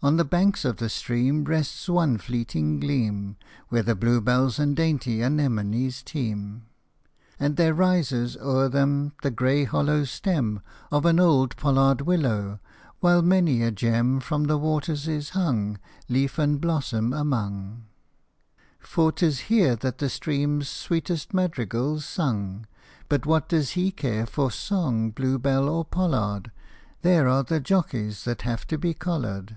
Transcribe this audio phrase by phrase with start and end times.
[0.00, 3.36] On the bank of the stream Rests one fleeting gleam,
[3.68, 6.66] Where the bluebells and dainty anemones teem,
[7.40, 10.60] And there rises o'er them The grey hollow stem
[10.92, 12.60] Of an old pollard willow;
[13.00, 17.86] while many a gem From the waters is hung Leaf and blossom among,
[18.78, 22.66] For 't is here that the stream's sweetest madrigal 's sung.
[23.08, 26.52] But what does he care for song, bluebell, or pollard?
[27.02, 29.56] There are the jockeys that have to be collared.